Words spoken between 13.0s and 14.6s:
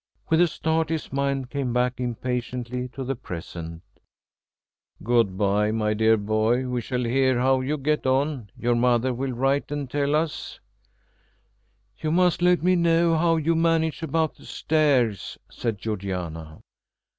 how you manage about the